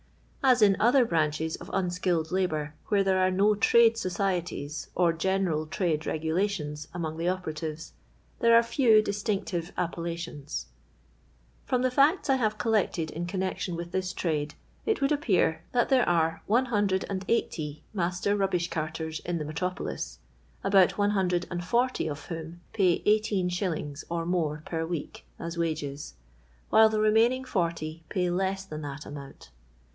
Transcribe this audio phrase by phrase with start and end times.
[0.43, 5.13] As in other branches of unskilled la bour where there are no trade societies or
[5.13, 7.93] general trade regulations among the operatives,
[8.39, 10.65] there are few distinctixc appellations.
[11.65, 14.55] From the facts I have collected in connection with this trade,
[14.87, 20.17] it would appear that there are ISO master rubbish carters in the metropolis,
[20.63, 24.03] about 140 of whom pay 1S<.
[24.09, 26.15] or more per week as wages,
[26.71, 29.51] while the remaining 40 pay less than that amount.